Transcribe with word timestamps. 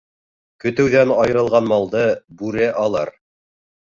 Көтөүҙән 0.63 1.11
айырылған 1.17 1.69
малды 1.73 2.03
бүре 2.39 2.71
алыр 2.87 3.15